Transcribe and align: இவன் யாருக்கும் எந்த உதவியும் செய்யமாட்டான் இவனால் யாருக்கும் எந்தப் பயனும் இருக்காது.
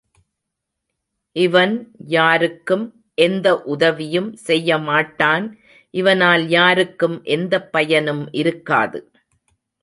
இவன் 1.35 1.73
யாருக்கும் 2.07 2.85
எந்த 3.17 3.61
உதவியும் 3.65 4.37
செய்யமாட்டான் 4.47 5.45
இவனால் 5.93 6.47
யாருக்கும் 6.47 7.23
எந்தப் 7.29 7.71
பயனும் 7.71 8.31
இருக்காது. 8.31 9.01